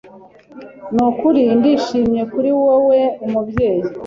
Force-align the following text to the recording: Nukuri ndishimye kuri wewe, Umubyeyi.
Nukuri 0.95 1.41
ndishimye 1.57 2.21
kuri 2.33 2.49
wewe, 2.65 2.99
Umubyeyi. 3.25 3.83